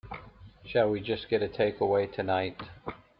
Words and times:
Shall 0.65 0.89
we 0.89 0.99
just 0.99 1.29
get 1.29 1.43
a 1.43 1.47
takeaway 1.47 2.11
tonight? 2.11 2.57